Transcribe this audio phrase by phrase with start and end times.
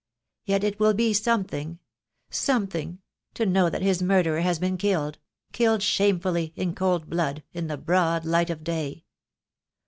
[0.45, 1.77] Yet it will be some thing—
[2.31, 3.03] something—
[3.35, 5.19] to know that his murderer has been killed—
[5.53, 9.05] killed shamefully, in cold blood, in the broad light of day.